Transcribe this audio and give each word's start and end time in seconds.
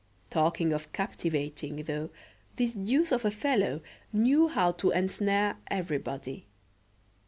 Talking 0.31 0.73
of 0.73 0.91
captivating, 0.93 1.75
though, 1.83 2.09
this 2.55 2.73
deuce 2.73 3.11
of 3.11 3.23
a 3.23 3.29
fellow 3.29 3.81
knew 4.11 4.47
how 4.47 4.71
to 4.71 4.89
ensnare 4.89 5.57
everybody. 5.67 6.47